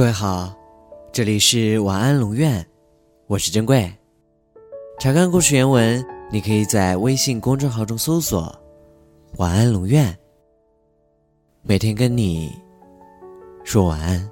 [0.00, 0.50] 各位好，
[1.12, 2.66] 这里是晚安龙院，
[3.26, 3.92] 我是珍贵。
[4.98, 8.50] 查看故事原文，你可以在微信公众号中搜索
[9.36, 10.18] “晚安龙院”，
[11.60, 12.50] 每天跟你
[13.62, 14.26] 说晚安。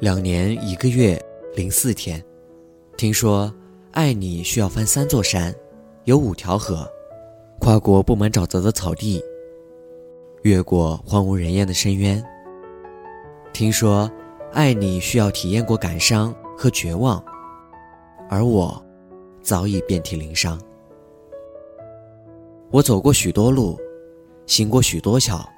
[0.00, 1.18] 两年一个月
[1.56, 2.22] 零四天，
[2.98, 3.50] 听说
[3.92, 5.50] 爱你需要翻三座山，
[6.04, 6.86] 有五条河，
[7.58, 9.18] 跨过布满沼泽的草地，
[10.42, 12.22] 越过荒无人烟的深渊。
[13.52, 14.08] 听说，
[14.52, 17.22] 爱你需要体验过感伤和绝望，
[18.28, 18.84] 而我，
[19.40, 20.60] 早已遍体鳞伤。
[22.72, 23.78] 我走过许多路，
[24.46, 25.48] 行过许多桥，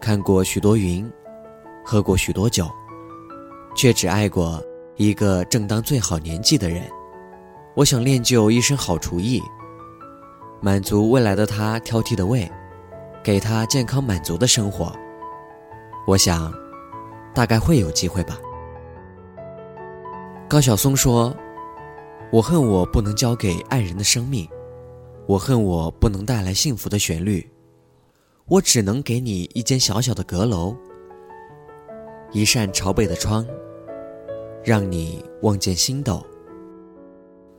[0.00, 1.08] 看过许多云，
[1.84, 2.68] 喝过许多酒，
[3.76, 4.60] 却只爱过
[4.96, 6.82] 一个正当最好年纪的人。
[7.76, 9.40] 我想练就一身好厨艺，
[10.60, 12.50] 满足未来的他挑剔的胃，
[13.22, 14.92] 给他健康满足的生活。
[16.08, 16.52] 我想。
[17.34, 18.38] 大概会有机会吧。
[20.48, 21.34] 高晓松说
[22.30, 24.48] ：“我恨我不能交给爱人的生命，
[25.26, 27.44] 我恨我不能带来幸福的旋律，
[28.46, 30.76] 我只能给你一间小小的阁楼，
[32.30, 33.44] 一扇朝北的窗，
[34.62, 36.24] 让你望见星斗。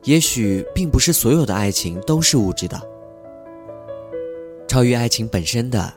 [0.03, 2.79] 也许并不是所有的爱情都是物质的，
[4.67, 5.91] 超越爱情本身的，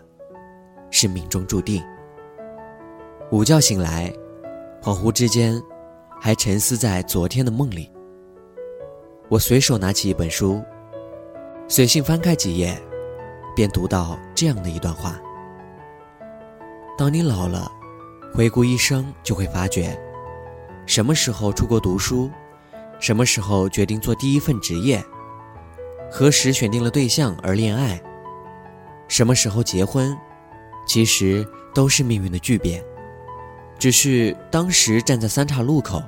[0.91, 1.81] 是命中注定。”
[3.31, 4.11] 午觉醒来，
[4.81, 5.63] 恍惚之间，
[6.19, 7.93] 还沉思在昨天的梦里。
[9.29, 10.63] 我随手拿起一本书，
[11.69, 12.75] 随性翻开几页，
[13.55, 15.21] 便读到这样的一段话：
[16.97, 17.71] 当你老了，
[18.33, 19.95] 回顾一生，就会发觉，
[20.87, 22.31] 什么时候出国读书，
[22.99, 25.05] 什么时候决定做第一份职业，
[26.11, 28.01] 何时选定了对象而恋爱，
[29.07, 30.17] 什么时候结婚，
[30.87, 32.83] 其实都是命运的巨变。
[33.79, 36.03] 只是当时站在三岔路口，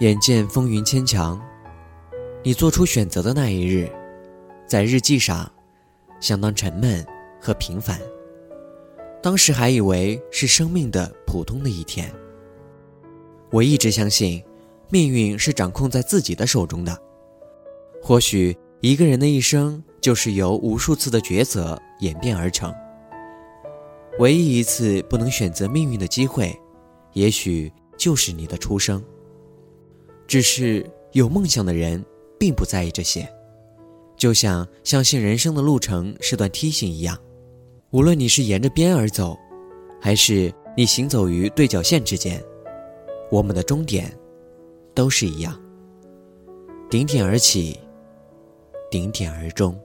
[0.00, 1.40] 眼见风云牵强，
[2.42, 3.88] 你做出选择的那一日，
[4.66, 5.48] 在日记上，
[6.18, 7.06] 相当沉闷
[7.40, 8.00] 和平凡。
[9.22, 12.12] 当时还以为是生命的普通的一天。
[13.50, 14.42] 我一直相信，
[14.90, 16.98] 命运是掌控在自己的手中的。
[18.02, 22.74] 或许一个人的一生就是由无数次的抉择演变而成。
[24.18, 26.54] 唯一一次不能选择命运的机会。
[27.14, 29.02] 也许就是你的出生。
[30.26, 32.02] 只是有梦想的人
[32.38, 33.28] 并不在意这些，
[34.16, 37.18] 就像相信人生的路程是段梯形一样，
[37.90, 39.38] 无论你是沿着边而走，
[40.00, 42.42] 还是你行走于对角线之间，
[43.30, 44.10] 我们的终点
[44.94, 45.60] 都是一样。
[46.90, 47.78] 顶点而起，
[48.90, 49.78] 顶点而终。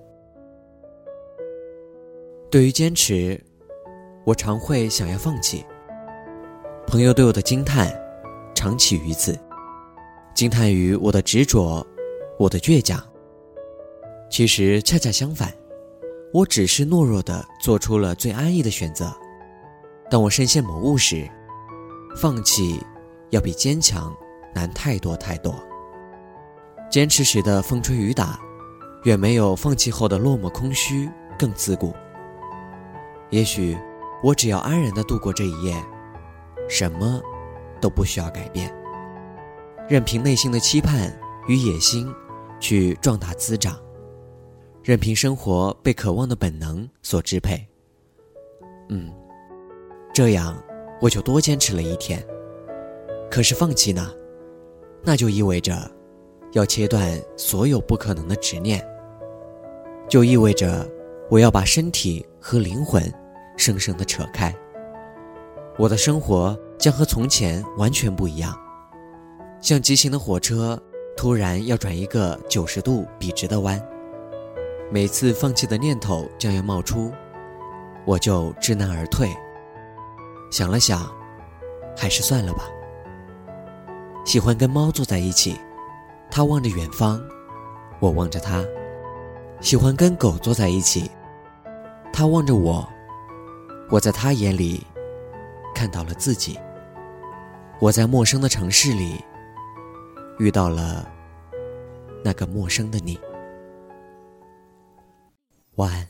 [2.50, 3.39] 对于坚持，
[4.25, 5.63] 我常会想要放弃。
[6.89, 7.88] 朋友对我的惊叹，
[8.55, 9.39] 常起于此，
[10.33, 11.85] 惊叹于我的执着，
[12.39, 13.00] 我的倔强。
[14.27, 15.53] 其实恰恰相反，
[16.33, 19.16] 我只是懦弱的做出了最安逸的选择。
[20.09, 21.29] 当我深陷某物时，
[22.17, 22.83] 放弃
[23.29, 24.11] 要比坚强
[24.56, 25.53] 难太多太多。
[26.89, 28.39] 坚持时的风吹雨打，
[29.03, 31.07] 远没有放弃后的落寞空虚
[31.38, 31.94] 更自顾。
[33.29, 33.77] 也许，
[34.23, 35.75] 我只要安然的度过这一夜。
[36.69, 37.22] 什么
[37.81, 38.74] 都不需要改变，
[39.90, 41.12] 任凭内心的期盼
[41.47, 42.13] 与野心
[42.59, 43.78] 去壮大滋长，
[44.84, 47.68] 任凭生活被渴望的本能所支配。
[48.90, 49.12] 嗯，
[50.13, 50.62] 这样
[51.02, 52.24] 我就多坚持了一天。
[53.31, 54.13] 可是放弃呢？
[55.03, 55.90] 那就意味着
[56.51, 58.86] 要切断所有不可能的执念，
[60.07, 60.88] 就意味着
[61.30, 63.01] 我要把身体和灵魂
[63.57, 64.56] 生生的扯开。
[65.79, 68.53] 我的生活将和从前完全不一样，
[69.62, 70.78] 像急行的火车
[71.16, 73.81] 突然要转一个九十度笔直的弯。
[74.91, 77.13] 每次放弃的念头将要冒出，
[78.06, 79.34] 我就知难而退。
[80.51, 81.09] 想了想，
[81.95, 82.65] 还是算了吧。
[84.25, 85.56] 喜欢跟猫坐在一起，
[86.30, 87.21] 它望着远方，
[88.01, 88.65] 我望着它；
[89.62, 91.09] 喜欢跟狗坐在一起，
[92.12, 92.86] 它望着我，
[93.89, 94.86] 我在它眼里。
[95.79, 96.59] 看到了自己，
[97.79, 99.23] 我在陌生的城市里
[100.37, 101.09] 遇到了
[102.21, 103.17] 那个陌生的你。
[105.75, 106.05] 晚安。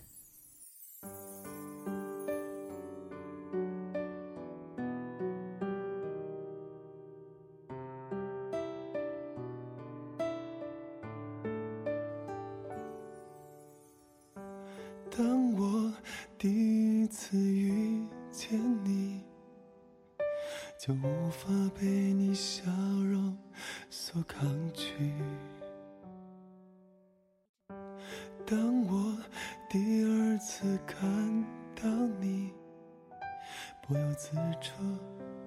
[15.15, 15.93] 当我
[16.39, 17.68] 第一次遇
[29.71, 30.99] 第二次看
[31.75, 31.87] 到
[32.19, 32.51] 你，
[33.85, 34.71] 不由自主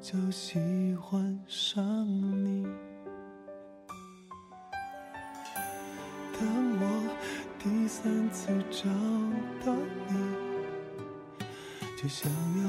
[0.01, 0.61] 就喜
[0.95, 2.65] 欢上你。
[6.39, 6.47] 当
[6.79, 7.11] 我
[7.59, 8.89] 第三次找
[9.67, 9.75] 到
[10.09, 10.15] 你，
[12.01, 12.69] 就想要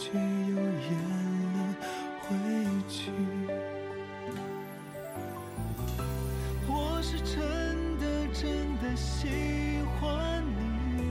[0.00, 0.88] 却又咽
[1.54, 1.58] 了
[2.20, 2.26] 回
[2.88, 3.10] 去。
[6.68, 7.36] 我是真
[7.98, 9.26] 的真的喜
[9.98, 11.10] 欢你，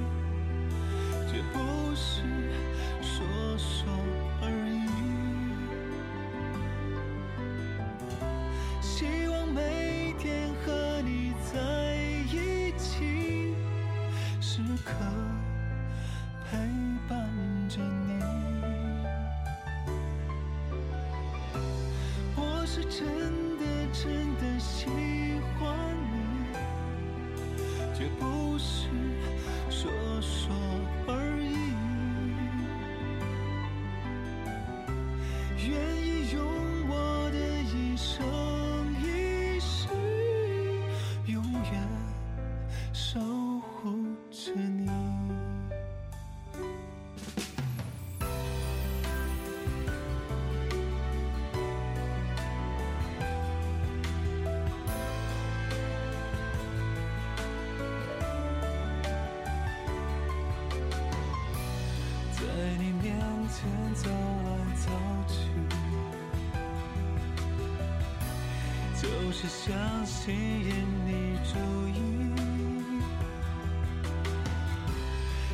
[1.29, 1.57] 却不
[1.95, 2.23] 是
[22.69, 23.07] 是真
[23.57, 24.87] 的真的喜
[25.57, 25.73] 欢
[26.11, 26.53] 你，
[27.97, 28.89] 绝不是
[29.69, 30.53] 说说
[31.07, 31.26] 而
[69.39, 70.71] 是想吸引
[71.05, 71.95] 你注意，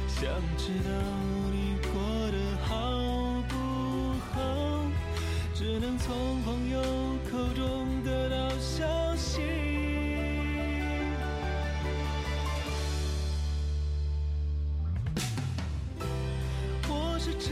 [0.07, 0.23] 想
[0.57, 0.89] 知道
[1.51, 1.91] 你过
[2.31, 2.71] 得好
[3.49, 3.53] 不
[4.31, 4.33] 好，
[5.53, 6.79] 只能从朋友
[7.29, 9.41] 口中得到消息。
[16.87, 17.51] 我是真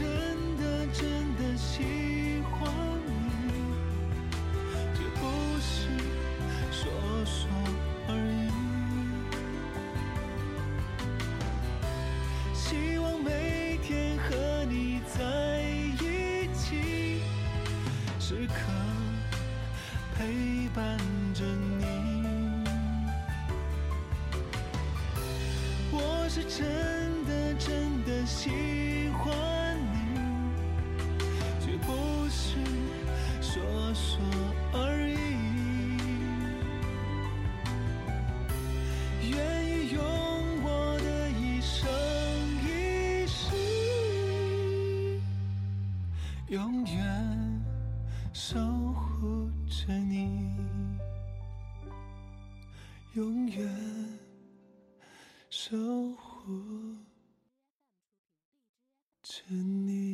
[26.54, 28.50] 真的真的喜
[29.16, 29.32] 欢
[29.90, 29.96] 你，
[31.58, 32.58] 绝不是
[33.40, 33.62] 说
[33.94, 34.20] 说
[34.74, 35.16] 而已。
[39.30, 39.34] 愿
[39.64, 40.02] 意用
[40.62, 41.88] 我的一生
[42.60, 43.40] 一世，
[46.48, 47.62] 永远
[48.34, 48.58] 守
[48.92, 50.54] 护着你，
[53.14, 53.66] 永远。
[55.48, 55.76] 守
[56.16, 56.31] 护。
[56.44, 56.52] 护
[59.50, 60.11] 你。